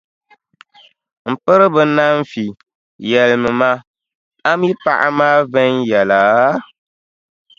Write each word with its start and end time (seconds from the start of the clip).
M 1.31 1.35
piriba 1.43 1.81
Nanfi, 1.95 2.45
yɛlimi 3.09 3.49
ma, 3.59 3.71
a 4.49 4.51
mi 4.59 4.67
paɣa 4.83 5.07
maa 5.17 5.37
viɛnyɛla? 5.51 6.19